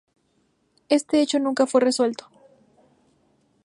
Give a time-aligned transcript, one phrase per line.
[0.89, 2.25] Este hecho nunca fue resuelto.